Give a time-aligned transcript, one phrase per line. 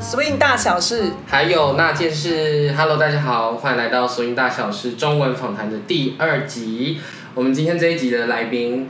[0.00, 7.00] Swing 大小事，还有那件事，Hello，大家好，欢迎来到《swing 大小事》中文访谈的第二集。
[7.34, 8.88] 我们今天这一集的来宾，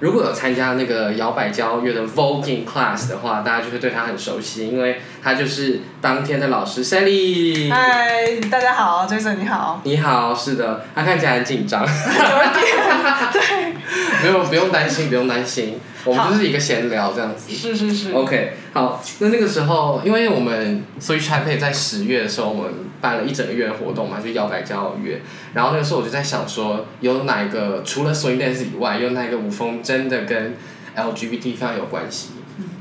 [0.00, 7.68] 如果有参加那个摇摆交乐的 Voguing Class 的话，大家就会对他很熟悉，因为他就是当天的老师 Sally。
[7.68, 9.80] 嗨，大家好，Jason 你好。
[9.82, 11.84] 你好，是的，他看起来很紧张。
[11.84, 13.57] 对，
[14.22, 17.50] 没有，不用担心，不用担心，我们就是一个闲聊这样子。
[17.52, 18.12] 是是是。
[18.12, 25.20] OK，好，那那个时候，因为我们 Switch Taipei 在十月的时候，我们办了一整个月的活动嘛，就摇摆交乐。
[25.54, 30.54] 然后那个时候我就在想说，有哪一个除了 Swing Dance 以外，有哪一个舞风真的跟
[30.96, 32.30] LGBT 非常有关系？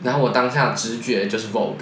[0.03, 1.75] 然后我当下直觉就是 Vogue。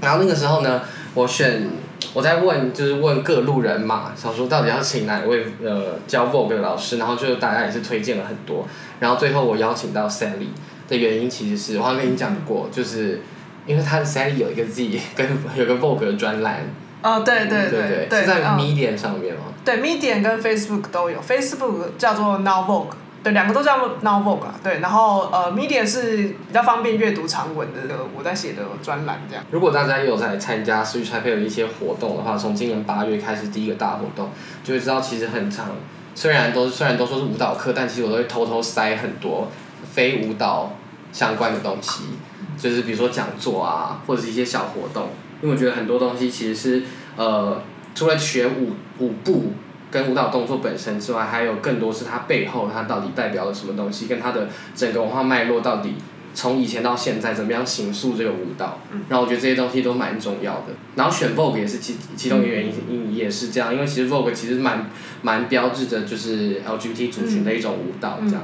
[0.00, 0.82] 然后那个时候呢，
[1.14, 1.68] 我选
[2.14, 8.66] 我在问，就是问各路人嘛，想说到底要请哪位呃教 Vogue 的老师，然后就大家也是推荐了很多。
[9.00, 10.48] 然后最后我邀请到 Sally
[10.88, 13.20] 的原因，其实是我好像跟你讲过，就是
[13.66, 16.66] 因为他的 Sally 有一个自己跟有个 Vogue 的专栏，
[17.02, 19.42] 哦，对对对对对，是在嗯 Medium 上面吗？
[19.64, 27.80] 对 Medium 跟 Facebook 都有，Facebook 叫做 Now Vogue，对，两个都叫 Now 啊，对，然后呃 Medium 是比较方便阅读长文的
[28.16, 29.44] 我在写的专栏这样。
[29.50, 34.30] 如果大家有在参加 Switch Taipei 的一些活动的话，从今年八月开始第一个大活动，
[34.62, 35.70] 就会知道其实很长。
[36.14, 39.48] 虽然都虽然都说是舞蹈课，但其实我都会偷偷塞很多
[39.84, 40.72] 非舞蹈
[41.12, 42.04] 相关的东西，
[42.56, 45.08] 就是比如说讲座啊，或者是一些小活动。
[45.40, 46.82] 因为我觉得很多东西其实是
[47.16, 47.62] 呃，
[47.94, 49.52] 除了学舞舞步
[49.90, 55.94] 跟舞蹈动作本身之外，还有更多是它背后它到底代表了什么东西，跟它的整个文化脉络到底
[56.34, 58.80] 从以前到现在怎么样形塑这个舞蹈。
[59.08, 60.74] 然后我觉得这些东西都蛮重要的。
[60.94, 64.90] 然后选 Vogue 也是其其中一个原因，也是这样，因为其实 Vogue 其实蛮
[65.22, 68.42] 蛮标志着就是 LGBT 族群的一种舞蹈这样。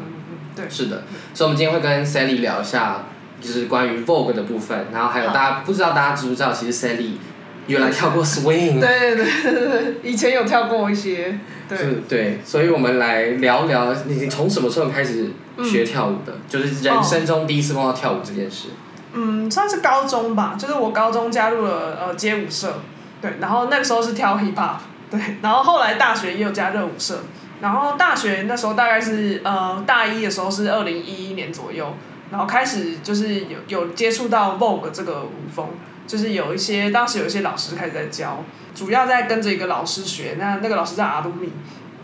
[0.57, 0.65] 对。
[0.69, 1.03] 是的，
[1.35, 3.05] 所以我们今天会跟 Sally 聊一下，
[3.41, 7.13] 就是关于 Vogue 的部分，然后还有大家不知道大家知不知道，其实 Sally
[7.67, 8.81] 原来跳过 Swing。
[8.81, 11.39] 对对对对对，以前有跳过一些，
[11.69, 15.31] 对，是对，所以我们来聊聊你你从什么时候开始
[15.63, 16.33] 学跳舞的？
[16.49, 18.69] 就是人生中第一次碰到跳舞这件事。
[19.13, 22.81] 嗯，算是高中吧，就是我高中加入了呃街舞社，
[23.23, 24.77] 对，然后那个时候是跳 hip hop，
[25.11, 27.21] 对，然后后来大学也有加热舞社，
[27.61, 31.95] 然后大学那时候大概是呃大一的时候是二零一一年左右，
[32.33, 35.69] 然后开始就是有有接触到 Vogue 这个舞风，
[36.07, 38.43] 就是有一些当时有一些老师开始在教，
[38.75, 41.53] 主要在跟着一个老师学，那那个老师叫阿鲁米。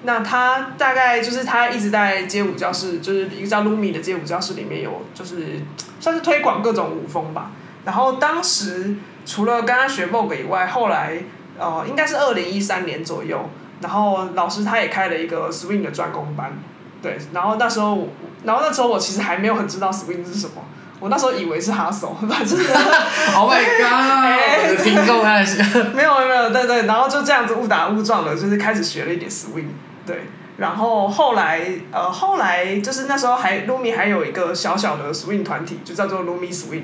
[0.03, 5.61] 那他大概就是他一直在街舞教室，就是一个叫鲁米的街舞教室里面有，就是
[6.01, 7.51] 算是推广各种舞风吧。
[7.85, 8.97] 然后当时
[9.27, 11.23] 除了跟他学 Vogue 以外，后来
[11.59, 13.51] 呃应该是二零一三年左右，
[13.83, 16.59] 然后老师他也开了一个 Swing 的专攻班，
[17.03, 17.19] 对。
[17.35, 18.09] 然后那时候，
[18.45, 20.63] 然后那时候我其实还没有很知道 Swing 是什么，
[21.01, 22.59] 我那时候以为是 Hustle， 反正
[23.35, 23.89] Oh my god！
[24.63, 25.63] 我的听众还是
[25.95, 29.69] 没有没有，对对，然后就这样子误打误撞的，就是开始学了一点 swing，
[30.07, 30.27] 对，
[30.59, 36.83] 然后后来呃后来就是那时候还 Lumi 还有一个小小的 swing 团体，就叫做 Lumi Swing，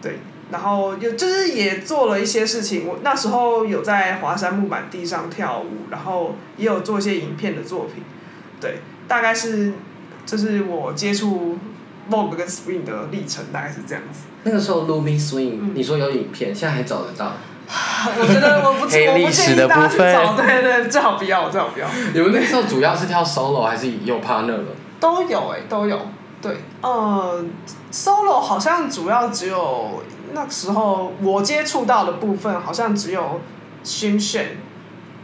[0.00, 0.20] 对，
[0.50, 8.02] 然后有就是也做了一些事情，我那时候有在华山木板地上跳舞，然后也有做一些影片的作品，
[8.58, 9.74] 对，大概是
[10.24, 11.58] 就是我接触
[12.10, 14.22] Vogue 跟 swing 的历程，大概是这样子。
[14.42, 17.32] 那个时候 Lumi Swing，、你说有影片，现在还找得到。
[17.70, 21.86] 我觉得我不黑我不历史的建议大家部分去找对对，最好不要，最好不要。
[22.12, 24.64] 你们那时候主要是跳 solo 还是有 partner 的？
[24.98, 25.96] 都有哎、都有。
[26.42, 27.44] 对，呃
[27.92, 33.40] ，solo 好像主要只有那时候我接触到的部分，好像只有
[33.84, 34.56] 新炫，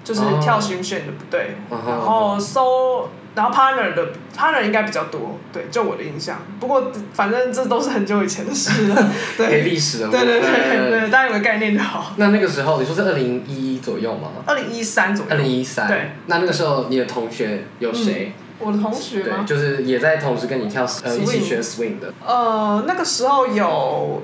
[0.05, 1.57] 就是哦跳新炫的不对。
[1.69, 6.39] 然后 so，然后 partner 的 partner 应该比较多，对，就我的印象。
[6.59, 8.97] 不过反正这都是很久以前的事了，
[9.37, 10.27] 黑对， 历史的部分。
[10.27, 12.15] 对对对对，大家有个概念就好。
[12.17, 14.31] 那那个时候你说是二零一一左右吗？
[14.47, 15.87] 二零一三左右，二零一三。
[15.87, 16.13] 对。
[16.27, 18.33] 那那个时候你的同学有谁？
[18.59, 19.45] 我的同学对，吗？
[19.47, 22.15] 就是也在同时跟你跳呃一起学 swing 的。
[22.27, 24.23] 呃，那个时候有，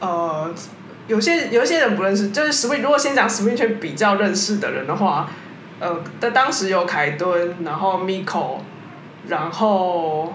[0.00, 0.52] 呃，
[1.06, 2.82] 有些有一些人不认识，就是 swing。
[2.82, 5.30] 如果先讲 swing 圈比较认识的人的话，
[5.82, 8.58] 呃，但当时有凯敦，然后 Miko，
[9.26, 10.32] 然后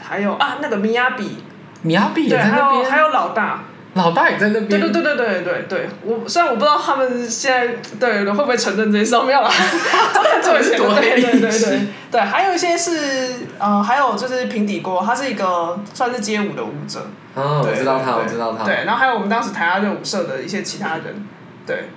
[0.00, 1.42] 还有啊那个米亚比，
[1.82, 3.64] 米亚比也对，在那边，还有还有老大，
[3.94, 4.68] 老大也在那边。
[4.68, 11.80] 对对对对对对对，我虽然我不知道他们现在对会不会承认这些事，没有啦， 很久以前的多对对对对
[12.12, 17.00] 对，还有一些是呃，还有就是平底锅，他是一个算是街舞的舞者，
[17.34, 18.62] 哦，我知道他，我知道他。
[18.64, 21.26] 对，然后还有我们当时台下热舞社的一些其他人，
[21.66, 21.88] 对，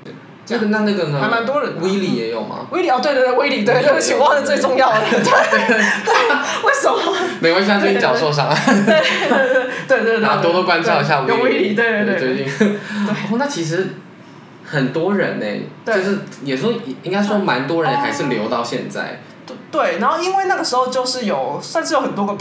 [0.48, 1.20] 这样这个那那个呢？
[1.20, 2.66] 还蛮多人威利也有吗？
[2.72, 5.78] 威利哦，对对对，威利，对对不起，我忘了最重要的，对对，
[6.64, 7.18] 为什么？
[7.42, 8.48] 没关系，他最近脚受伤，
[8.86, 9.04] 对
[9.88, 12.80] 对对对然后多多关照一下有威利，对对最对，近。
[13.08, 13.90] 哦，那其实
[14.66, 15.46] 很多人呢，
[15.84, 16.74] 对就是也说
[17.04, 19.20] 应该说蛮多人还是留到现在。
[19.70, 22.38] 对，然后因为那个时候就是有算是有很多个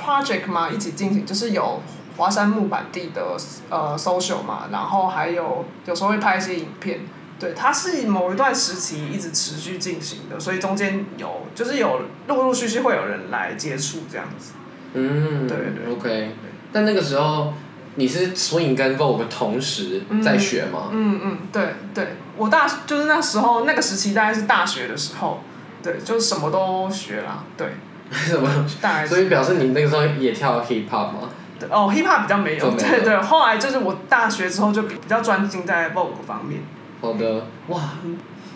[0.00, 1.82] project 嘛一起进行，就是有
[2.16, 3.22] 华山木板地的
[3.68, 7.00] 呃 social 嘛，然后还有有时候会拍一些影片。
[7.40, 14.52] 对，它是某一段时期一直持续进行的，所以中间有就是有陆陆续续会有人来接触这样子。
[14.92, 16.34] 嗯，对对 OK，
[16.70, 17.54] 但那个时候
[17.94, 20.90] 你是 swing 跟 Vogue 同时在学吗？
[20.92, 25.42] 嗯嗯，对对，我大就是那时候那个时期大概是大学的时候，
[25.82, 27.68] 对，就是什么都学啦，对，
[28.12, 28.66] 什么？
[28.82, 31.30] 大概所以表示你那个时候也跳 hip hop 吗？
[31.58, 36.60] 对哦，hip hop 比较没有，对对，后来就是我大学之后就比比较专精在 Vogue 方面。
[37.00, 37.80] 好的，哇，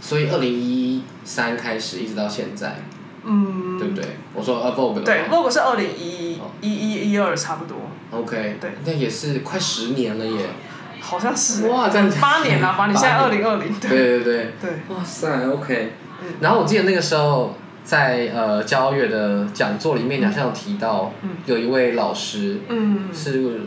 [0.00, 2.82] 所以二零一三开始一直到现在，
[3.24, 4.04] 嗯，对不对？
[4.34, 6.50] 我说呃 Vogue 的对，Vogue 是二零一哦。
[6.60, 7.76] 一一一二差不多
[8.10, 10.46] ，，OK，对，那也是快十年了耶。
[11.00, 11.68] 好像是。
[11.68, 12.18] 哇这样子。
[12.20, 13.90] 八年了，八年，现在八二零二零，对。
[13.90, 15.92] 对对对，哇塞，OK。
[16.22, 16.28] 嗯。
[16.40, 17.54] 然后我记得那个时候
[17.84, 21.30] 在呃交乐的讲座里面，你好像有提到嗯。
[21.46, 23.08] 有一位老师嗯。
[23.12, 23.60] 是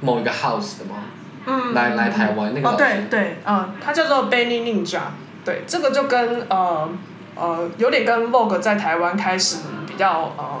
[0.00, 1.04] 某一个 house 的吗？
[1.50, 5.00] 嗯，来来台湾那个哦，对对，嗯，他叫做 Benny Ninja，
[5.46, 6.86] 对，这个就跟呃
[7.34, 10.60] 呃有点跟 Vogue 在台湾开始比较呃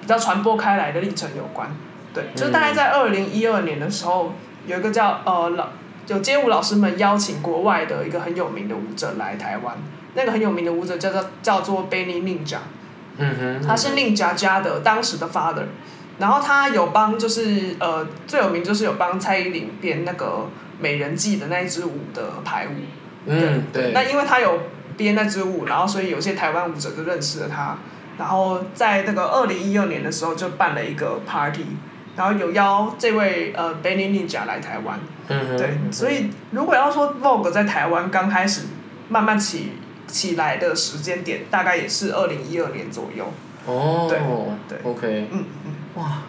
[0.00, 1.68] 比较传播开来的历程有关，
[2.14, 4.32] 对，就是大概在二零一二年的时候，
[4.66, 5.68] 有一个叫呃老
[6.06, 9.74] 有街舞老师们邀请国外的一个很有名的舞者来台湾，
[10.14, 12.58] 那个很有名的舞者叫做叫做 Benny Ninja，
[13.16, 15.64] 嗯哼，他是令家家的当时的 father，
[16.18, 20.48] 然后他有帮就是呃最有名就是有帮蔡依林编那个
[20.80, 22.70] 美人计的那一支舞的排舞，
[23.26, 24.60] 嗯对，那因为他有
[24.96, 27.76] 编那支舞，然后所以有些台湾舞者就认识了他，
[28.18, 31.66] 然后在那个二零一二年的时候就办了一个 party，
[32.16, 38.62] 然后有邀这位呃 Benny Ninja 来台湾，嗯哼，对，所以如果要说 Vogue 在台湾刚开始
[39.08, 39.72] 慢慢起
[40.06, 43.24] 起来的时间点，大概也是二零一二年左右。
[43.66, 44.18] 哦，对
[44.68, 46.22] 对，OK，嗯嗯，哇，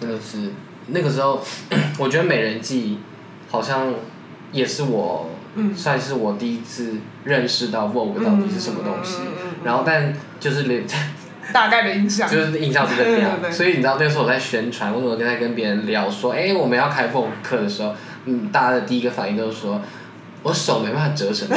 [0.00, 0.52] 真的是
[0.88, 1.44] 那个时候，
[1.98, 2.98] 我觉得美人计
[3.50, 3.94] 好像
[4.52, 5.74] 也是我，嗯。
[5.74, 6.94] 算是我第一次
[7.24, 9.18] 认识到 Vogue 到底是什么东西。
[9.64, 10.84] 然后，但就是连
[11.52, 12.28] 大概的印象。
[12.28, 17.94] 就是印象真的这样，所以你知道那个时候我在宣传，或者我在跟别人聊说，哎、我们要开 Vogue 课的时候，
[18.24, 19.80] 嗯，大家的第一个反应都是说，
[20.42, 21.48] 我手没办法折成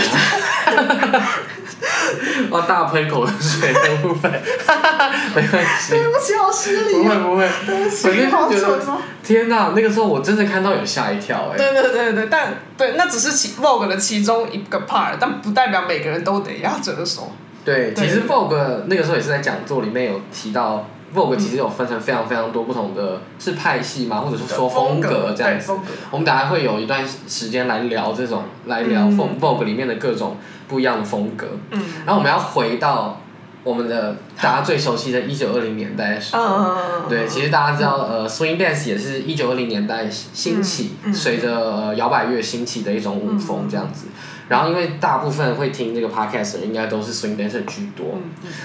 [2.52, 4.32] 哇，大喷口水的部分，
[5.36, 7.02] 没关系，对不起，好失礼啊！
[7.04, 8.98] 不会不会，对不起好就觉得蠢哦。
[9.24, 17.32] 天哪，那个时候我真的看到有吓一跳哎、对对对对，但对，那只是其 Vogue 的其中一个 part，但不代表每个人都得要折手。
[17.64, 25.74] 对，对其实 Vogue 那个时候也是在讲座里面有提到，Vogue 其实有分成非常非常多不同的是派系嘛，或者是说风格这样子。
[26.12, 31.48] 我们等下会有一段时间来聊这种，来聊 Vogue 里面的各种不一样的风格。
[31.72, 31.84] 嗯。
[32.06, 33.22] 然后我们要回到
[33.64, 36.44] 我们的大家最熟悉的1920年代的时候。
[36.44, 44.08] 嗯对，其实大家知道，呃，swing dance 也是一九二零年代兴起，随着呃摇摆乐兴起的一种舞风这样子。
[44.48, 48.18] 然后因为大部分会听这个 podcast 的人应该都是 swing dancer 居多，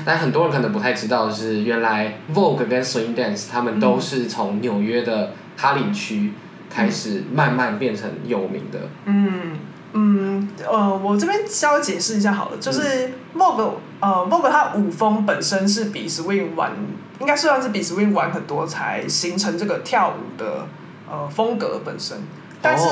[0.04, 6.32] 但很多人可能不太知道的是，原来 Vogue 跟 swing dance 他们都是从纽约的哈林区
[6.70, 8.80] 开始慢慢变成有名的。
[9.04, 9.58] 嗯
[9.96, 16.72] 嗯呃，我这边稍微解释一下好了，就是 Vogue 呃 Vogue 它舞风本身是比 swing 晚，
[17.20, 20.66] 应该算是比 swing 晚很多才形成这个跳舞的
[21.08, 22.18] 呃风格本身。
[22.60, 22.88] 但是、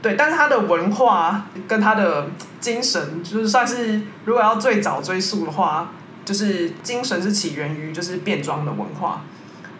[0.00, 2.28] 对，但是他的文化跟他的
[2.60, 5.90] 精神，就是算是如果要最早追溯的话，
[6.24, 9.22] 就是精神是起源于就是变装的文化。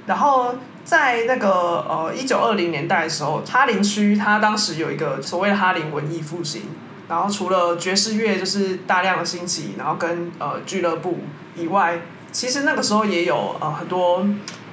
[0.08, 6.62] 然后在那个呃一九二零年代的时候，哈林区它当时有一个所谓的哈林文艺复兴，
[7.08, 11.18] 然后除了爵士乐就是大量的兴起，然后跟呃俱乐部
[11.54, 12.00] 以外，
[12.32, 14.26] 其实那个时候也有呃很多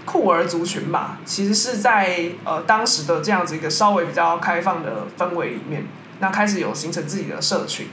[0.05, 5.85] 酷儿族群吧，其实是在呃当时的这样子一个稍微比较开放的氛围里面，
[6.19, 7.87] 那开始有形成自己的社群，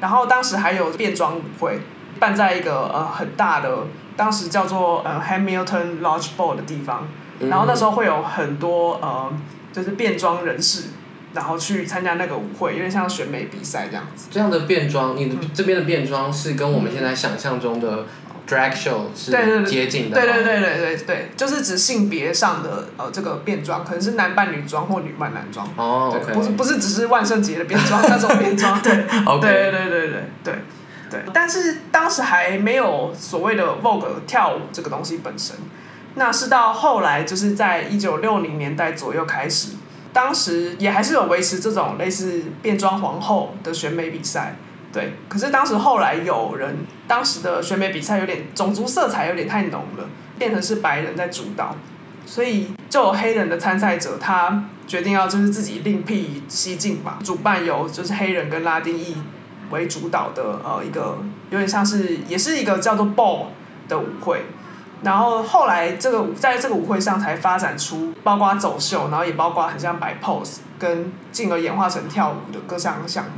[0.00, 1.80] 然后当时还有变装舞会
[2.20, 3.78] 办在一个呃很大的，
[4.16, 7.08] 当时叫做呃 Hamilton Lodge Ball 的地方，
[7.40, 9.32] 然后那时候会有很多呃
[9.72, 10.84] 就是变装人士，
[11.34, 14.28] 然后去参加那个舞会，有点像选美比赛这样子。
[14.30, 18.06] 这样的变装，你的这边的变装是跟我们现在想象中的
[18.46, 19.32] drag show 是
[19.64, 20.14] 接近的。
[20.14, 25.66] 对对对对对对，就是指性别上的呃这个变装，可能是男扮女装或女扮男装。
[25.76, 28.92] 哦不是不是只是万圣节的变装那种变装， 对
[29.24, 30.54] OK 对对对对对
[31.32, 35.56] 但是当时还没有所谓的 Vogue 跳舞这个东西本身，
[36.14, 39.72] 那是到后来就是在一九六零年代左右开始，
[40.12, 44.56] 当时也还是有维持这种类似变装皇后的选美比赛。
[44.92, 51.74] 对，可是当时后来有人，当时的选美比赛有点种族色彩有点太浓了，变成是白人在主导，
[52.24, 59.16] 所以就有黑人的参赛者，他决定要就是自己另辟蹊径吧，主办由就是黑人跟拉丁裔
[59.70, 61.18] 为主导的呃一个
[61.50, 63.46] 有点像是也是一个叫做 ball
[63.88, 64.46] 的舞会，
[65.02, 73.30] 然后后来这个舞在这个舞会上才发展出包括走秀，然后也包括很像摆 pose，跟进而演化成跳舞的各项项目。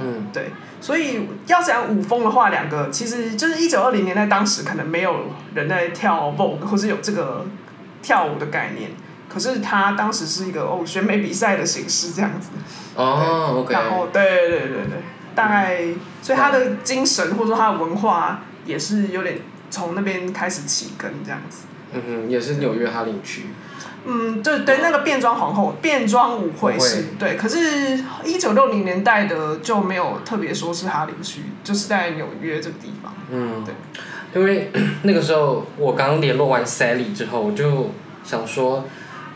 [0.00, 5.22] 嗯，对，所以要讲舞风的话，两个其实就是一九二零年代当时可能没有
[5.54, 7.44] 人在跳 Vogue 或是有这个
[8.00, 8.92] 跳舞的概念，
[9.28, 12.50] 可是它当时是一个哦选美比赛的形式这样子。
[12.94, 15.02] 哦，OK，然后对对对对对，
[15.38, 15.84] 大概
[16.20, 19.38] 所以他的精神或者说他的文化也是有点
[19.70, 21.66] 从那边开始起根这样子。
[21.92, 23.46] 嗯哼，也是纽约哈林区。
[24.04, 33.12] 嗯，对对，那个变装皇后变装舞会是会对，可是，一九六零年代的就没有特别说是哈林区，就是在纽约这个地方。
[33.30, 33.74] 嗯，对，
[34.40, 37.90] 因为那个时候我刚联络完 Sally 之后，我就
[38.24, 38.84] 想说，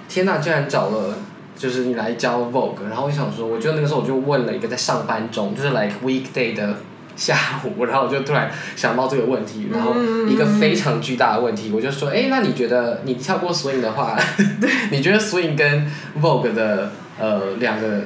[0.08, 1.18] 天呐，居然找了
[1.56, 6.76] 就是你来教 Vogue，然后我就想说，我就那个时候我就问了一个在上班中，就是 like weekday 的
[7.14, 9.94] 下午，然后我就突然想到这个问题，然后
[10.28, 14.18] 一个非常巨大的问题，我就说，哎，那你觉得你跳过 swing 的话，
[14.90, 15.86] 你觉得 swing 跟
[16.20, 16.90] Vogue 的
[17.20, 18.00] 呃两个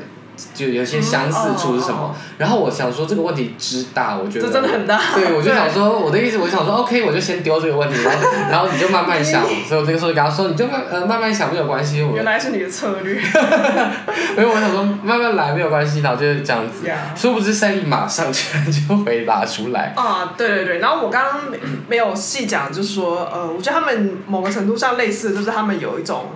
[0.55, 2.15] 就有些相似处是什么？
[2.39, 5.01] 然后我想说这个问题之大，我觉得这真的很大。
[5.15, 13.15] 对，我就想说，我的意思，我想说，OK，我就先丢这个问题，然后 然后你就慢慢想，所以我那个时候就跟他说，你就慢呃慢慢想没有关系，我原来是你的策略。
[14.37, 16.87] 因为我想说慢慢来没有关系，然后就是这样子。
[17.15, 26.27] 殊不知赛丽马上居然就回答出来，啊，对对对，然后我刚刚没没有细讲，就是说，呃，我觉得他们某个程度上类似，就是他们有一种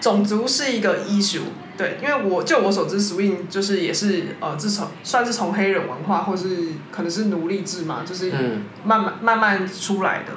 [0.00, 1.40] 种族是一个 issue，
[1.80, 8.64] 对，因为我就我所知，swing 就是也是呃，自从算是从黑人文化或是可能是奴隶制嘛，就是嗯。
[8.84, 10.32] 慢慢慢慢出来的，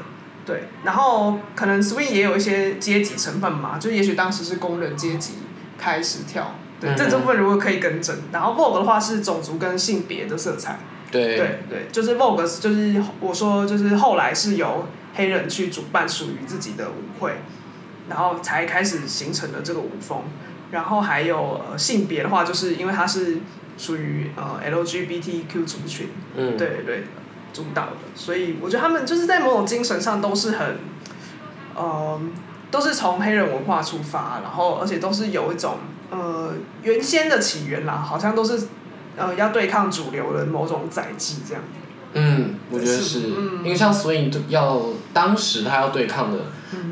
[0.45, 5.33] 对，然后可能 swing 也有一些阶级成分嘛，就也许当时是工人阶级
[5.77, 6.95] 开始跳，对，嗯。
[6.95, 10.79] 这部分如果可以更正，然后 Vogue 的话是种族跟性别的色彩。
[11.11, 11.37] 对。
[11.37, 14.85] 对对，就是 Vogue，就是我说就是后来是由
[15.15, 17.33] 黑人去主办属于自己的舞会，
[18.09, 20.23] 然后才开始形成了这个舞风。
[20.73, 23.37] 然后还有呃性别的话，就是因为它是
[23.77, 26.57] 属于呃 LGBTQ 族群，嗯。
[26.57, 27.03] 对对对
[27.53, 30.79] 主导的，所以我觉得他们就是在某种精神上都是很，
[31.75, 32.19] 呃，
[32.71, 35.77] 都是从黑人文化出发，然后而且都是有一种
[36.09, 38.69] 呃原先的起源啦，好像都是
[39.15, 41.61] 呃要对抗主流的某种载体这样。
[42.15, 43.19] 嗯，我觉得是。
[43.63, 44.81] 因为像 swing 要
[45.13, 46.45] 当时他要对抗的嗯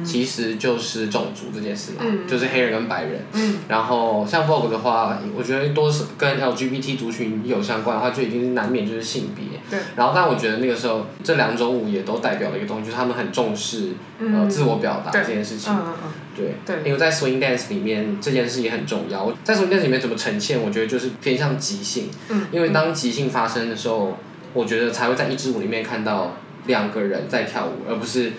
[0.03, 3.21] 其实就是种族这件事嘛，嗯就是黑人跟白人。
[3.33, 9.59] 嗯然后像 Vogue 的话，我觉得多是跟 LGBT 族群有相关的话，就已经难免就是性别。
[9.69, 9.79] 对。
[9.95, 15.73] 然后，但我觉得那个时候这两种舞也都代表了一个东西，就是他们很重视、呃嗯自我表达这件事情。
[15.73, 16.55] 嗯嗯嗯，对。
[16.65, 19.31] 对因为在 swing dance 里面，这件事也很重要。
[19.43, 22.09] 在 swing dance 里面怎么呈现，我觉得就是偏向即兴。
[22.29, 24.17] 嗯因为当即兴发生的时候，
[24.53, 26.35] 我觉得才会在一支舞里面看到
[26.67, 28.33] 两个人在跳舞，而不是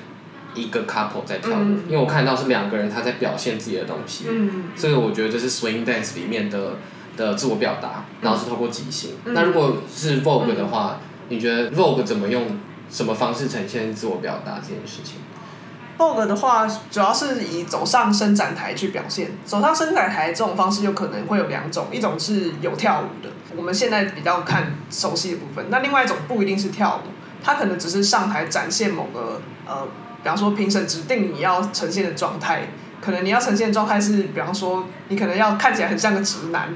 [0.55, 1.63] 一个 couple 在跳舞。
[1.63, 4.27] 嗯因为我看到是两个人他在表现自己的东西。
[4.29, 6.77] 嗯这个我觉得这是 swing dance 里面的
[7.17, 9.17] 的自我表达，然后是透过即兴。
[9.25, 12.59] 嗯那如果是 Vogue 的话，你觉得 Vogue 怎么用
[12.91, 15.17] 什么方式呈现自我表达这件事情
[15.99, 19.33] ？Vogue 的话，主要是以走上伸展台去表现。
[19.45, 27.09] 走上伸展台这种方式有可能会有两种，一种是有跳舞的，我们现在比较看熟悉的部分；那另外一种不一定是跳舞，
[27.43, 29.87] 它可能只是上台展现某个呃，
[30.23, 32.69] 比方说评审指定你要呈现的状态。
[33.01, 36.69] 可能你要呈现的状态是，比方说你可能要看起来很像个直男，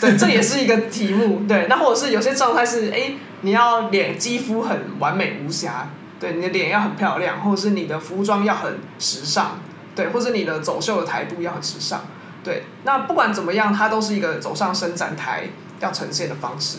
[0.00, 1.42] 对，这也是一个题目。
[1.46, 3.12] 对，那或者是有些状态是，哎，
[3.42, 9.60] 你要脸肌肤很完美无瑕，对，你的脸要很漂亮，或者是你的服装要很时尚，
[9.94, 12.06] 对，或者你的走秀的台步要很时尚，
[12.42, 12.62] 对。
[12.84, 15.44] 那不管怎么样，它都是一个走上伸展台
[15.80, 16.78] 要呈现的方式，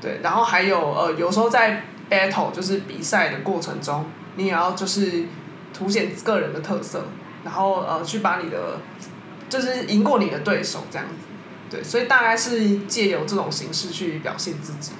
[0.00, 0.20] 对。
[0.22, 5.26] 然后还有呃，有时候在 battle 就是比赛的过程中，你也要就是
[5.80, 7.06] 凸显个人的特色，
[7.42, 8.76] 然后呃去把你的
[9.48, 11.14] 就是赢过你的对手这样子，
[11.70, 11.82] 对。
[11.82, 14.92] 所以大概是借由这种形式去表现自己。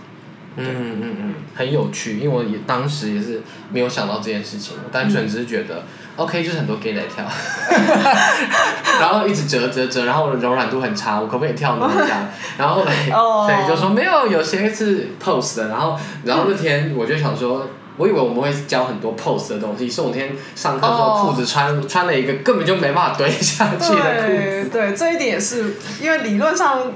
[0.56, 5.84] 嗯嗯嗯，很有趣，因为我也当时也是没有想到这件事情，我单纯只是觉得、
[6.16, 7.24] OK 就是很多 gay 在跳，
[9.00, 12.26] 然后一直折折折，然后我的柔软度很差，我可不可以跳呢这样？
[12.56, 17.68] 然后后来哦所以就说没有，有些是 pose 的，然后然后那天我就想说。
[18.00, 24.68] 我以为我们会教很多 pose 的东西，是我那天上课的时候哦裤子穿穿了一个根本就没办法堆下去的裤子。
[24.70, 26.90] 对对，这一点也是因为理论上，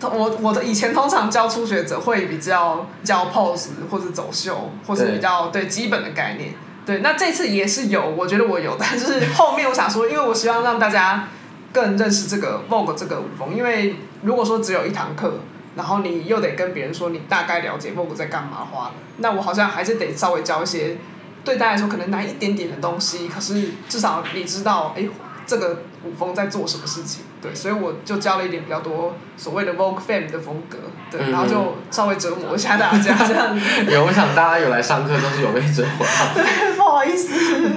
[0.00, 6.54] 我我的以前通常教初学者会比较教 pose 或者走秀，或是比较对基本的概念。
[6.86, 11.28] 对，那这次也是有，我觉得我有， 但是后面我想说，因为我希望让大家
[11.72, 15.40] 更认识这个 Vogue 这个舞风，因为如果说只有一堂课，
[15.78, 20.96] 然后你又得跟别人说你大概了解 Vogue 在干嘛花了，那我好像还是得稍微教一些
[21.44, 25.08] 对大家来说可能难一点点的东西，可是至少你知道，哎，
[25.46, 30.78] 这个舞风在做什么事情，对，所以我就教了一点比较多所谓的 Vogue Fam 的风格，
[31.10, 33.56] 对，嗯然后就稍微折磨一下大家这样。
[33.56, 36.04] 子， 有，我想大家有来上课都是有被折磨。
[36.04, 36.34] 到。
[36.42, 37.30] 对，不好意思，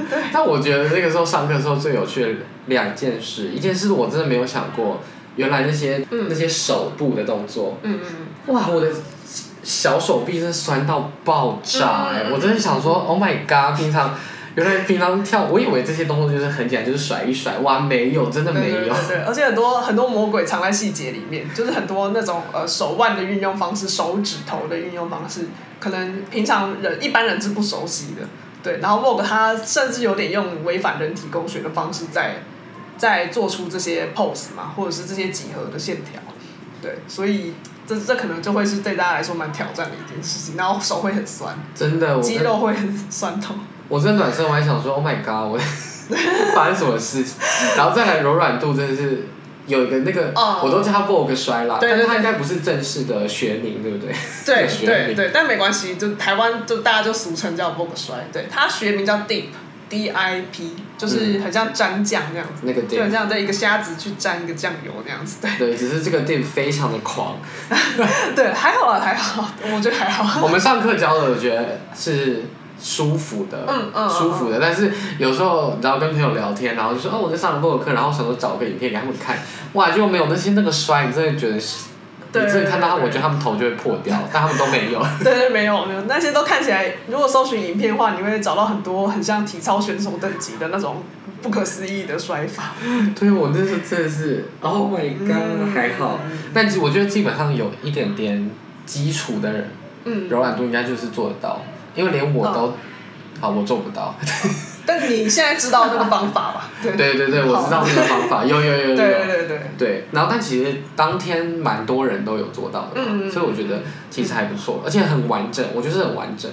[0.10, 2.30] 对，但我觉得那个时候上课的时候最有趣的
[2.66, 5.02] 两件事，一件事我真的没有想过，
[5.36, 8.00] 原来那些、嗯那些手部的动作，嗯
[8.48, 8.92] 嗯哇，我的
[9.64, 14.18] 小手臂真的酸到爆炸哎、嗯我真的想说，Oh my god，平常
[14.56, 18.90] 原来平常跳，我以为这些动作就是很简单，就是甩一甩，哇，没有，真的嗯，没有对对。
[18.90, 25.48] 对对，而且很多很多魔鬼藏在细节里面，就是很多那种呃手腕的运用方式、手指头的运用方式，
[25.80, 28.28] 可能平常人一般人是不熟悉的。
[28.64, 32.36] 对，然后 Vogue 它甚至有点用违反人体工学的方式在
[33.02, 36.22] 在做出这些 pose 嘛，或者是这些几何的线条。
[36.84, 37.56] 对，所以
[37.88, 43.56] 这这可能就会是对大家来说蛮挑战的一件事情，然后手会很酸，真的，我肌肉会很酸痛。
[43.88, 45.58] 我真的暖身，我还想说，Oh my god，我
[46.54, 47.38] 发生什么事情？
[47.76, 49.28] 然后再来柔软度真的是
[49.66, 54.14] 有一个那个，哦我都叫它 Vogue 摔啦，对对对但是它应该不是正式的学名，对不对？
[54.46, 59.46] 对学名对对，但没关系，就台湾就大家就俗称叫 Vogue 摔，对，它学名叫 Dip。
[59.92, 67.38] D I P 就是很像蘸酱那样子，那个就很像在一个虾子去蘸一个酱油那样子，对对，只是这个 dip 非常的狂。
[68.36, 70.44] 对，还好啊，还好，我觉得还好。
[70.44, 72.44] 我们上课教的，我觉得是
[72.80, 74.60] 舒服的，嗯嗯舒服的。
[74.62, 79.40] 但是有时候，然后跟朋友聊天，然后就说哦，我在上了 Vogue 课，然后想说找个影片给他们看，
[79.74, 81.86] 哇，就没有那些那个摔，你真的觉得是，
[82.34, 85.06] 你对真的看到他，我觉得他们头就会破掉，但他们都没有。
[85.24, 91.04] 对 对，没有没有，那些都看起来，如果搜寻影片的话，你会找到很多很像体操选手等级的那种
[91.42, 92.72] 不可思议的摔法。
[93.20, 96.20] 对我那时候真的是，Oh my god，、嗯还好。
[96.54, 98.50] 但其实我觉得基本上有一点点
[98.86, 99.70] 基础的人，
[100.06, 101.62] 嗯，柔软度应该就是做得到，
[101.96, 102.74] 因为连我都，
[103.42, 104.16] 好，我做不到。
[104.86, 106.70] 但你现在知道那个方法吧？
[106.82, 108.96] 对对对对，我知道那个方法，有有有有有。
[108.96, 116.52] 对对对对，对，然后但其实当天蛮多人都有做到的嘛，所以我觉得其实还不错，而且很完整，我觉得是很完整。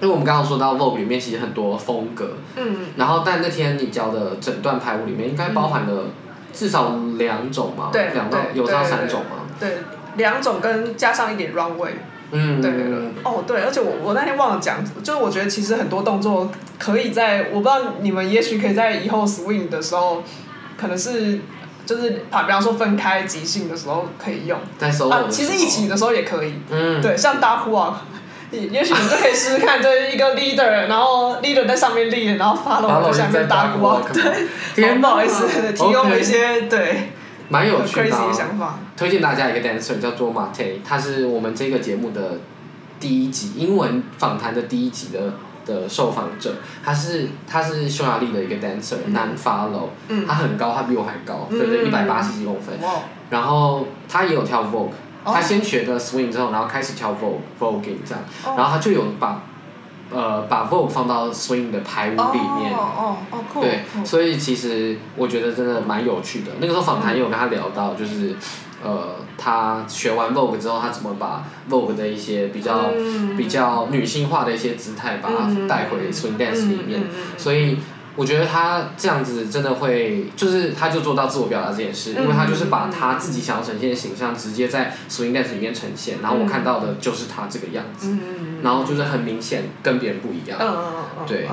[0.00, 6.04] 因为我们刚刚说到 Vogue 里面其实很多风格，嗯然后但那天你教的整段排舞里面应该包含了
[6.54, 9.78] 至少两种嘛，对两到有到三种嘛，对，
[10.16, 11.90] 两种跟加上一点 runway。
[12.32, 20.22] 嗯，对对对，哦对，而且我我那天忘了讲，就是我觉得其实很多动作可以在，我不知道你们也许可以在以后 swing 的时候，
[20.78, 21.40] 可能是
[21.84, 24.90] 就是啊，比方说分开即兴的时候可以用在。
[25.28, 28.04] 其实一起的时候也可以，嗯，对，像大呼啊。
[28.52, 34.22] 也也许你就可以试试看，就是一个 leader，然后 leader 在上面 lead，然后 follow 在下面打鼓啊，对，
[34.74, 36.78] 天不好意思，提供了一些对。
[36.90, 37.19] 很
[37.50, 42.38] 蛮有趣的 crazy 的啊、想法，推荐大家一个 dancer 叫做 Mate，他是我们这个节目的
[43.00, 45.34] 第一集英文访谈的第一集的
[45.66, 49.12] 的受访者，他是他是匈牙利的一个 dancer，嗯。
[49.12, 50.24] 男 follow，、嗯。
[50.26, 52.78] 他很高，他比我还高，嗯对对，一百八十几公分，
[53.30, 54.90] 然后他也有跳 Vogue，、
[55.24, 55.32] 哦。
[55.34, 58.54] 他先学的 swing 之后，然后开始跳 Vogue Voguing 这样，哦。
[58.56, 59.42] 然后他就有把
[60.12, 62.72] 呃把 Vogue 放到 swing 的排舞里面。
[62.72, 66.52] 哦哦哦，对，所以其实我觉得真的蛮有趣的。
[66.60, 68.34] 那个时候访谈也有跟他聊到，就是，
[68.82, 77.02] 呃，他学完 Vogue 之后，他怎么把 Vogue 的一些比较、嗯比较女性化的一些姿态，把它嗯带回 swing dance 里面。
[77.38, 77.78] 所以
[78.20, 88.14] 我觉得他这样子真的会，就是他就做到自我表达这件事，因为他就是把他自己想要呈现的形象直接在 swing dance 里面呈现，然后我看到的就是他这个样子，
[88.62, 90.58] 然后就是很明显跟别人不一样。
[90.60, 91.48] 嗯嗯嗯，对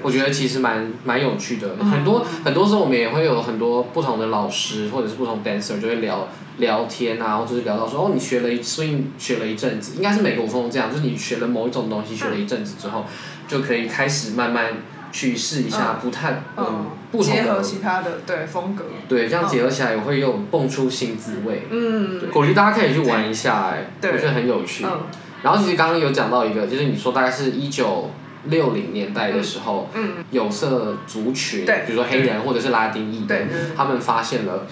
[0.00, 1.90] 我觉得其实蛮蛮有趣的，嗯。
[1.90, 13.04] 很多很多时候我们也会有很多不同的老师或者是不同 dancer 就会聊聊天啊，或者是聊到说哦，你学了一 swing 学了一阵子，应该是每个舞风都这样，就是你学了某一种东西学了一阵子之后，
[13.48, 14.74] 就可以开始慢慢
[15.12, 21.68] 去试一下不太嗯嗯，不同结合的其他的对风格，对，这样结合起来也会有蹦出新滋味。
[21.70, 22.18] 嗯。
[22.18, 24.84] 对，鼓励大家可以去玩一下，哎，对我觉得很有趣。
[24.84, 25.02] 嗯，
[25.42, 28.10] 然后其实刚刚有讲到一个，就是你说大概是一九
[28.46, 33.46] 六零年代的时候，嗯，有色族群，对比如说黑人或者是拉丁裔的对，
[33.76, 34.66] 他们发现了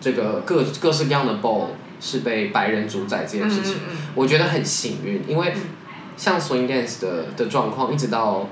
[0.00, 1.66] 这个各各式各样的 ball
[2.00, 3.96] 是被白人主宰这件事情，嗯嗯。
[4.14, 5.52] 我觉得很幸运，因为
[6.16, 8.48] 像 swing dance 的的状况，一直到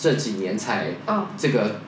[0.00, 1.80] 这几年才嗯，这个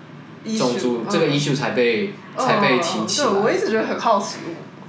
[0.44, 3.28] 嗯种族、这个嗯 issue 才被、才被提起来。
[3.28, 4.36] 对，我一直觉得很好奇，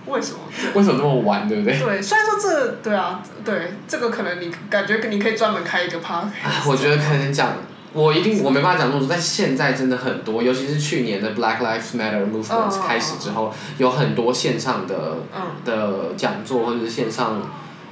[0.07, 0.39] 为什么？
[0.73, 1.79] 为什么这么晚，对不对？
[1.79, 6.25] 对，虽然说这，对啊，对，这个可能你感觉你可以专门开一个 part
[6.67, 7.53] 我觉得可能讲，
[7.93, 17.41] 我一定我没办法讲那么多，但现在真的很多，尤其是去年的 Black Lives Matter movement 嗯开始之后，有很多线上的嗯的讲座或者是线上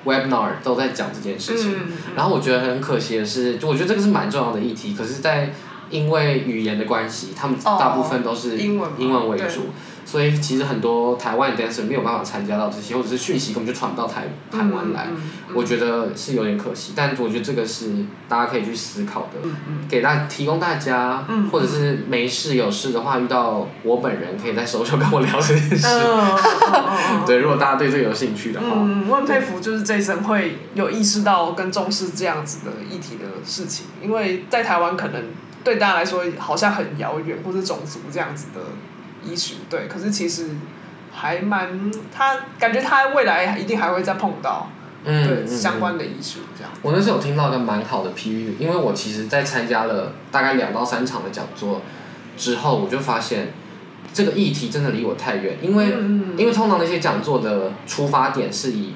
[0.05, 1.73] webinar 都在讲这件事情。
[1.73, 5.53] 嗯，然后我觉得很可惜的是，就我觉得这个是蛮重要的议题，可是，在
[5.89, 9.47] 因为语言的关系，他们哦大部分都是英文英文为对。
[9.47, 9.61] 主，
[10.11, 15.07] 所以其实很多台湾的 dancer 没有办法参加到这些，或者是讯息根本就传不到台台湾来。
[15.53, 17.91] 我觉得是有点可惜，但我觉得这个是
[18.27, 19.49] 大家可以去思考的，
[19.87, 25.87] 给大提供大家，嗯或者是没事有事的话，遇到我本人可以在手手跟我聊这件事。
[27.25, 35.23] 对，如果大家对这个有兴趣的话，嗯，我很佩服，就是这一生会有意识到跟重视这样子的议题的事情，因为在台湾可能
[35.63, 38.61] 对大家来说好像很遥远，或是种族这样子的
[39.27, 40.47] issue，对，可是其实
[41.11, 44.69] 还蛮，他感觉他未来一定还会再碰到，
[45.03, 46.71] 嗯，对嗯相关的 issue 这样。
[46.81, 51.81] 我那时候有听到一个蛮好的比喻，因为我其实在参加了大概两到三场的讲座
[52.37, 53.53] 之后，我就发现
[54.13, 58.93] 这个议题真的离我太远，因为、嗯因为通常那些讲座的出发点是以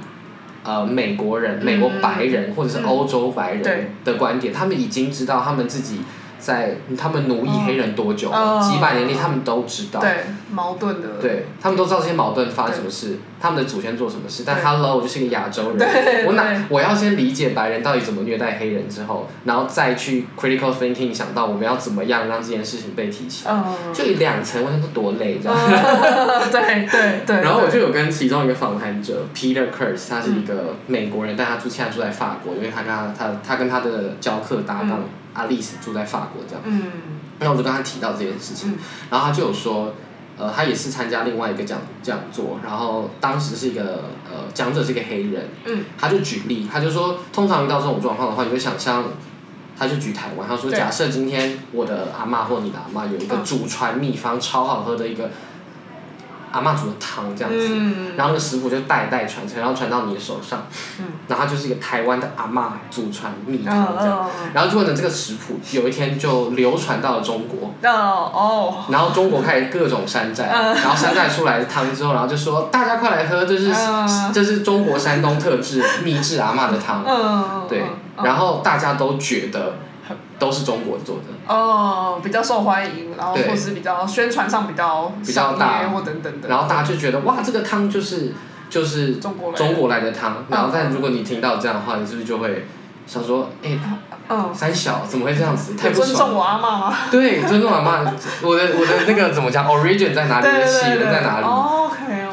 [0.63, 5.99] 呃美国人、美国白人、或者是欧洲白人的观点，他们已经知道他们自己
[6.45, 8.29] 在他们奴役黑人多久
[8.61, 9.99] 几百年里他们都知道。
[9.99, 14.43] 对矛盾的，对他们都知道这些矛盾发生什么事，他们的祖先做什么事。
[14.45, 14.63] 但对。
[14.63, 23.45] Hello，我就是一个亚洲人，我哪我要先理解白人到底怎么虐待黑人之后，然后再去 critical thinking 想到我们要怎么样让这件事情被提起。
[23.49, 25.57] 嗯，就两层，我想说多累这样。
[25.57, 25.71] 嗯
[26.51, 34.99] 对对对，然后我就有跟其中一个访谈者 Peter Kurtz，他是一个美国人，但他住现在住在法国，因为他跟他他他跟他的教课搭档
[35.35, 36.63] 阿丽斯住在法国这样。
[36.65, 36.81] 嗯。
[37.39, 38.79] 那我就跟他提到这件事情，嗯。
[39.11, 39.93] 然后他就有说，
[40.37, 45.85] 呃，他也是参加另外一个讲讲座，然后当时是一个呃讲者是一个黑人，嗯。
[45.99, 49.03] 他就举例，他就说，通常遇到这种状况的话，你会想象，
[49.77, 53.43] 他就举台湾，他说，假设今天我的阿嬷或你的阿嬷有一个嗯。
[53.43, 55.29] 祖传秘方，超好喝的一个
[56.55, 58.13] 阿嬷煮的汤这样子，嗯。
[58.15, 60.67] 然后那个食谱就代代传承，然后传到你的手上，
[60.99, 61.05] 嗯。
[61.27, 64.29] 然后它就是一个台湾的阿嬷祖传秘嗯汤这样。
[64.53, 68.85] 然后结果呢，这个食谱有一天就流传到了中国，嗯哦。
[68.89, 74.31] 然后中国开始各种山寨，然后山寨出来的汤之后，然后就说大家快来喝，这是、嗯。
[74.33, 77.81] 这是中国山东特制秘制阿嬷的汤，嗯对，
[78.17, 78.23] 嗯。
[78.23, 79.73] 然后大家都觉得
[80.45, 88.33] 都是中国做的，哦，比较受欢迎，然后对或是比较宣传上比较比较大或等等的，然后大家就觉得哇，这个汤就是
[88.69, 92.67] 就是中国来的中国来的汤，然后但如果你听到这样的话，你是不是就会
[93.07, 93.79] 想说，哎、
[94.29, 95.75] 嗯，三小怎么会这样子？
[95.75, 95.95] 太不。
[96.01, 96.97] 尊重我阿妈吗？
[97.11, 97.99] 对，尊重阿妈，
[98.41, 100.47] 我的我的那个怎么讲，origin 在哪里？
[100.47, 101.84] 的起源在哪里 OK。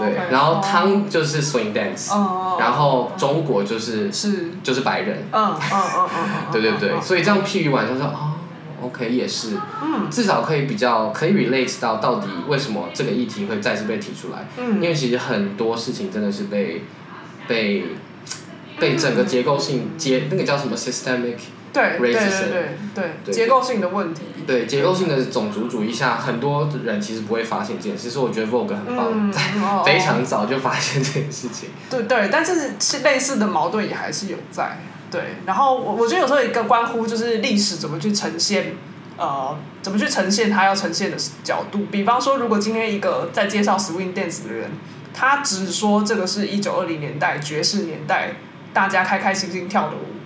[0.05, 7.03] 对，然后汤就是 swing dance，、哦，然后中国就是是，就是白人，嗯嗯嗯嗯嗯，对对对，嗯。
[7.03, 8.35] 所以这样譬喻完就说哦
[8.83, 10.11] ，OK 也是，嗯。
[10.11, 16.85] 至少可以比较可以 relate 到到底为什么这个议题会再次被提出来，因嗯为其实很多事情真的是被
[17.47, 17.85] 被
[18.79, 21.37] 被整个结构性结那个叫什么 systemic
[21.73, 22.13] 对对
[22.95, 29.33] 对对结构性的问题，对结构性的种族主义下，很多人其实不会发现这件事，所以我觉得 Vogue 很棒，嗯，
[29.65, 31.71] 哦非常早就发现这件事情。
[31.89, 34.79] 对对，但是是类似的矛盾也还是有在。
[35.11, 38.75] 对，然后我我觉得有时候一个关乎就是历史怎么去呈现，
[39.19, 41.87] 呃，怎么去呈现它要呈现的角度。
[41.91, 44.71] 比方说，如果今天一个在介绍 swing dance 的人，
[45.13, 48.37] 他只说这个是一九二零年代爵士年代
[48.73, 50.17] 大家开开心心跳的舞，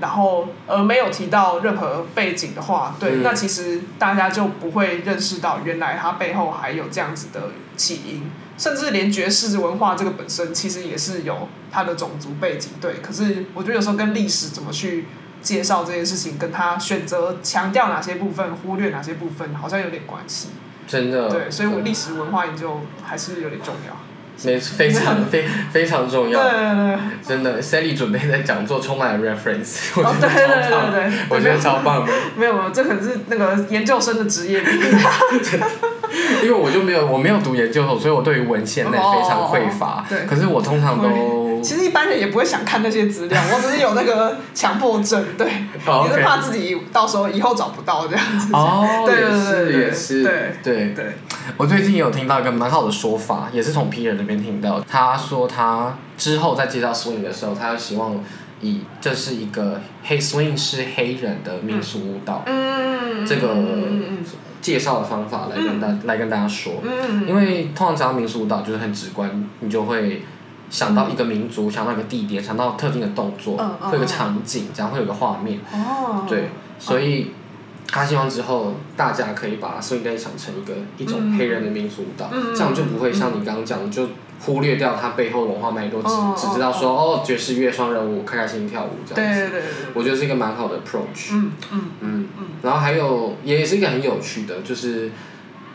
[0.00, 8.30] 然后而没有提到任何背景的话，对，嗯那其实大家就不会认识到原来它背后还有这样子的起因。
[8.56, 12.94] 甚至连爵士文化这个本身，其实也是有它的种族背景，对。
[13.00, 15.06] 可是我觉得有时候跟历史怎么去
[15.40, 20.48] 介绍这件事情，跟他选择强调哪些部分，忽略哪些部分，好像有点关系。
[20.88, 23.96] 真的，对，所以我历史文化研究还是有点重要。
[24.44, 34.72] 没非常非非常重要，对对，真的，Sally 准备的讲座充满了 reference，我哦觉得超棒，我觉得超棒的，没有没有，这可是那个研究生的职业病。
[36.42, 40.00] 因为我就没有我没有读研究所，所以我对于文献类非常匮乏。
[40.00, 40.26] 哦，对。
[40.26, 45.46] 可是我通常都 其实一般人也不会想看那些资料，我只是有那个强迫症，对，
[45.86, 48.52] 哦也是怕自己到时候以后找不到这样子。
[48.52, 50.94] 哦，对是对对对也是，对对。
[50.94, 51.16] 对，
[51.56, 54.80] 我最近有听到一个蛮好的说法，也是从 P 人那边听到。
[54.88, 58.22] 他说他之后在介绍 swing 的时候，他希望
[58.60, 63.48] 以这是一个黑 swing 是黑人的民俗舞蹈、嗯，这个
[64.68, 66.74] 介绍的方法来跟大、来跟大家说。
[66.82, 70.22] 嗯因为通常讲到民俗舞蹈就是很直观，你就会
[70.68, 75.58] 想到一个民族，想到一个地点，想到特定的动作，会有个场景，这样会有个画面。
[76.28, 77.30] 对，所以
[77.86, 82.54] 他希望之后大家可以把 swing day 想成一个一种黑人的民族舞蹈，嗯。
[82.54, 84.06] 这样就不会像你刚刚讲的，就
[84.40, 89.40] 忽略掉它背后的文化脉络，只、哦只知道说哦爵士乐双人舞，开开心心跳舞这样子。
[89.40, 91.32] 对对对对，我觉得是一个蛮好的 approach。
[91.32, 95.10] 嗯嗯嗯嗯然后还有也是一个很有趣的，就是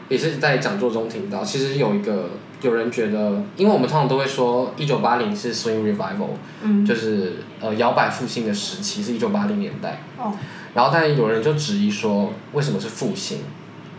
[0.09, 6.29] 也是在讲座中听到，其实有一个有人觉得，因为我们通常都会说一九八零是 swing revival，
[6.61, 10.01] 嗯，就是呃摇摆复兴的时期是一九八零年代。
[10.17, 10.33] 哦，
[10.73, 13.39] 然后但有人就质疑说，为什么是复兴？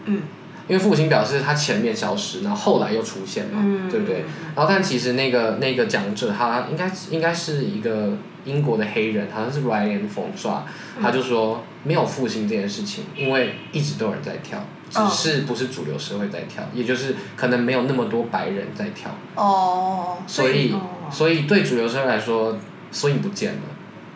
[0.07, 0.23] 嗯
[0.67, 4.25] 因为复兴表示他前面消失，然后后来又出现嘛，嗯，对不对？？
[4.55, 10.63] 然后但其实那个那个讲者他应该应该是一个英国的黑人，好像是 Ryan f o n s a，
[11.03, 22.57] 他就说没有复兴这件事情，因为一直都有人在跳，只嗯是不是主流社会在跳，也就是可能没有那么多白人在跳，哦，所以哦所以对主流社会来说，
[22.91, 23.61] 所以不见了。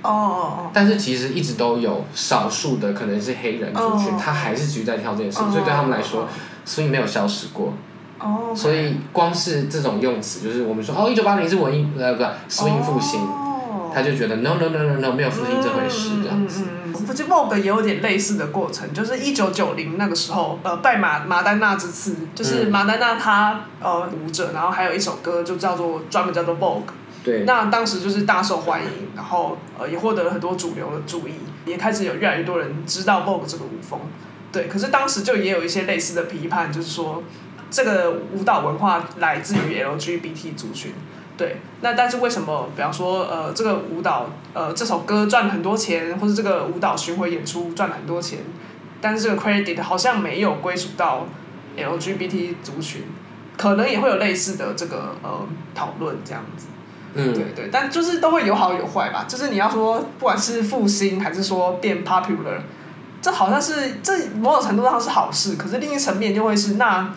[0.03, 4.21] 哦哦但是其实一直都有少数的可能是黑人族群，哦。
[4.21, 6.27] 他还是继续在跳这件事，哦，所以对他们来说，
[6.65, 7.73] 所以没有消失过。
[8.21, 13.45] 哦，所以光是这种用词，就是我们说哦，一九八零是文艺呃不是 swing 复兴，哦。
[13.95, 16.65] 他就觉得 no no no no no 没有复兴这回事这样子。
[16.65, 26.93] 嗯嗯嗯，不是 Vogue 也有点类似的过程，就是一九九零那个时候，呃，拜马马丹娜之赐，就是嗯马丹娜她呃舞者，然后还有一首歌就叫做专门叫做 Vogue，
[27.25, 31.35] 对，那当时就是大受欢迎，然后呃也获得了很多主流的注意，
[31.67, 34.01] 也开始有越来越多人知道 Vogue 这个舞风。
[34.51, 37.23] 对，可是当时就也有一些类似的批判，就是说
[37.71, 40.93] 这个舞蹈文化来自于 LGBT 族群。
[41.37, 48.39] 对，那但是为什么，比方说呃这个舞蹈呃这首歌赚了很多钱，或者这个舞蹈巡回演出赚了很多钱，
[49.01, 51.27] 但是这个 credit 好像没有归属到
[51.77, 53.03] LGBT 族群，
[53.57, 56.67] 可能也会有类似的这个呃讨论这样子。
[57.15, 59.25] 嗯，对对，但就是都会有好有坏吧。
[59.27, 62.61] 就是你要说，不管是复兴还是说变 popular，
[63.21, 65.57] 这好像是这某种程度上是好事。
[65.57, 67.13] 可是另一层面就会是，那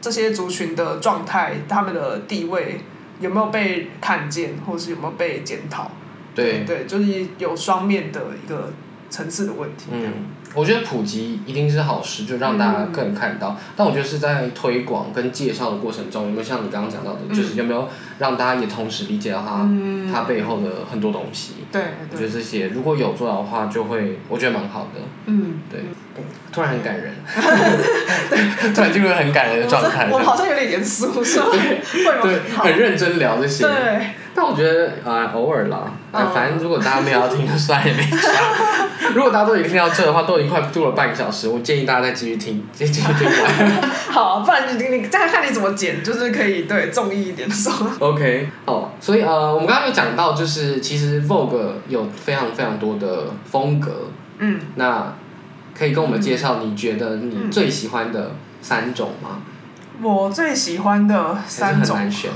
[0.00, 2.80] 这些族群的状态、他们的地位
[3.20, 5.90] 有没有被看见，或是有没有被检讨？
[6.34, 8.72] 对，对，就是有双面的一个
[9.10, 9.86] 层次的问题。
[9.92, 10.12] 嗯，
[10.54, 13.56] 我觉得普及一定是好事，就让大家更看到。
[13.76, 21.54] 但我觉得是在推广跟介绍的过程中，有没有像你刚刚讲到的，嗯就是有没有让大家也同时理解到它、嗯，它背后的很多东西？
[21.70, 25.00] 对对，我觉得这些如果有做到的话，就会我觉得蛮好的。
[25.26, 25.82] 嗯，对，
[26.52, 27.12] 突然很感人，
[28.74, 30.08] 突然进入很感人的状态。
[30.10, 31.46] 我们好像有点严肃，是吧？
[32.22, 33.64] 对，很认真聊这些。
[33.64, 35.92] 对，但我觉得啊、呃偶尔啦，
[36.34, 38.28] 反正如果大家没有要听就算也没差。
[39.14, 43.82] 如果大家都已经听到这的话，都已经快度了半个小时，我建议大家再继续听，再 继续听完。
[44.10, 47.72] 好，不然你你再看你怎么剪，就是可以对中意一点说。
[48.00, 55.12] OK，好，所以呃，我们刚刚有讲到，就是其实 Vogue 有非常非常多的风格，嗯，那
[55.80, 59.40] 可以跟我们介绍你觉得你最喜欢的三种吗？
[60.02, 62.30] 我最喜欢的还是三种，很难选。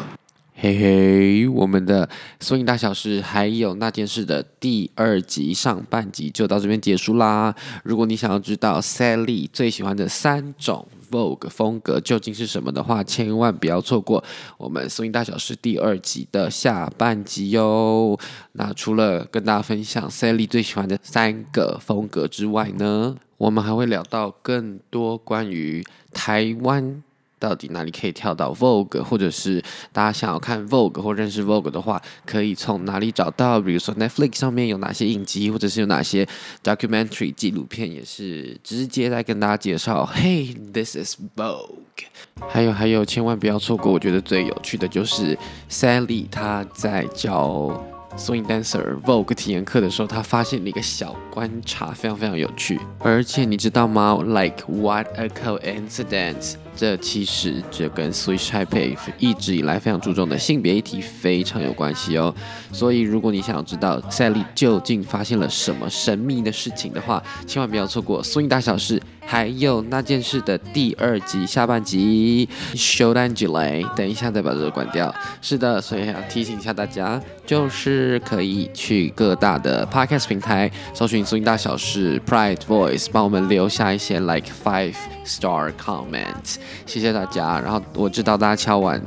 [0.54, 2.08] 嘿嘿，我们的
[2.40, 7.54] 缩影大小事还有那件事的第二集上半集就到这边结束啦。
[7.82, 14.24] 如果你想要知道 Sally 最喜欢的三种 Vogue 风格究竟是什么的话，千万不要错过
[14.56, 18.18] 我们缩影大小事第二集的下半集哟。
[18.52, 27.02] 那除了跟大家分享 Sally 最喜欢的三个风格之外呢，我们还会聊到更多关于台湾。
[27.36, 33.60] 到底哪里可以跳到 Vogue，或者是大家想要看 Vogue 或认识 Vogue 的话，可以从哪里找到？
[33.60, 36.26] 比如说 Netflix 上面有哪些影集，或者是有哪些
[36.62, 40.08] documentary 纪录片，也是直接在跟大家介绍。
[40.14, 42.06] Hey, this is Vogue。
[42.48, 43.92] 还有还有，千万不要错过！
[43.92, 45.36] 我觉得最有趣的就是
[45.68, 47.84] Sally 她在教
[48.16, 52.80] swing dancer Vogue 体验课的时候，他发现了一个小观察，非常非常有趣。
[53.00, 56.54] 而且你知道吗？Like what a coincidence！
[56.76, 62.34] 这其实这跟 Swiss Taipei 一直以来非常注重的性别议题非常有关系哦。
[62.72, 72.48] 所以如果你想要知道赛莉究竟发现了什么神秘的事情的话，千万不要错过《swing 大小事》还有那件事的第二集下半集。
[72.74, 75.14] Show Angela，等一下再把这个关掉。
[75.40, 86.56] 是的，所以要提醒一下大家，就是可以去各大的 podcast 平台搜寻“苏音大小事 Pride Voice”，帮我们留下一些 like five star comment，
[86.86, 87.60] 谢谢大家。
[87.60, 89.00] 然后我知道大家敲完，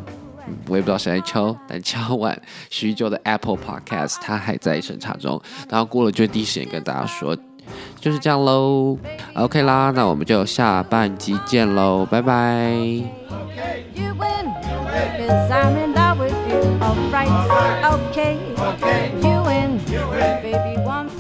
[0.68, 2.40] 我也不知道谁在敲，但敲完
[2.70, 5.42] 许久的 Apple Podcast，它还在审查中。
[5.70, 7.36] 然后过了就第一时间跟大家说，
[8.00, 8.98] 就是这样喽。
[9.36, 12.74] OK 啦，那我们就下半集见喽，拜拜。
[17.88, 18.38] Okay.
[18.58, 19.12] Okay.
[19.22, 20.78] You win, you win, baby.
[20.84, 21.17] One.